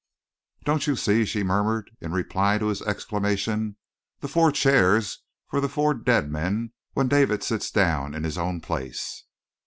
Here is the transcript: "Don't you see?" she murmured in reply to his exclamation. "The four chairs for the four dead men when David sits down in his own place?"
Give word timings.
"Don't 0.63 0.87
you 0.87 0.95
see?" 0.95 1.25
she 1.25 1.43
murmured 1.43 1.91
in 2.01 2.11
reply 2.11 2.57
to 2.57 2.69
his 2.69 2.81
exclamation. 2.81 3.75
"The 4.21 4.27
four 4.27 4.51
chairs 4.51 5.19
for 5.47 5.61
the 5.61 5.69
four 5.69 5.93
dead 5.93 6.31
men 6.31 6.73
when 6.93 7.07
David 7.07 7.43
sits 7.43 7.69
down 7.69 8.15
in 8.15 8.23
his 8.23 8.35
own 8.39 8.61
place?" 8.61 9.25